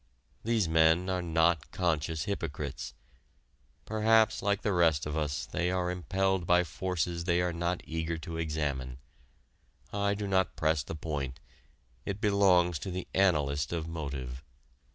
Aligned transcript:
These 0.43 0.67
men 0.67 1.11
are 1.11 1.21
not 1.21 1.69
conscious 1.69 2.23
hypocrites. 2.23 2.95
Perhaps 3.85 4.41
like 4.41 4.63
the 4.63 4.73
rest 4.73 5.05
of 5.05 5.15
us 5.15 5.45
they 5.45 5.69
are 5.69 5.91
impelled 5.91 6.47
by 6.47 6.63
forces 6.63 7.25
they 7.25 7.39
are 7.39 7.53
not 7.53 7.81
eager 7.83 8.17
to 8.17 8.37
examine. 8.37 8.97
I 9.93 10.15
do 10.15 10.25
not 10.27 10.55
press 10.55 10.81
the 10.81 10.95
point. 10.95 11.39
It 12.03 12.19
belongs 12.19 12.79
to 12.79 12.89
the 12.89 13.07
analyst 13.13 13.71
of 13.71 13.87
motive. 13.87 14.43